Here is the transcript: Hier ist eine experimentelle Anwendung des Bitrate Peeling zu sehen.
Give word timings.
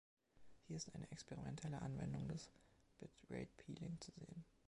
Hier 0.65 0.77
ist 0.77 0.95
eine 0.95 1.11
experimentelle 1.11 1.79
Anwendung 1.79 2.27
des 2.27 2.49
Bitrate 2.97 3.45
Peeling 3.57 3.99
zu 4.01 4.11
sehen. 4.13 4.45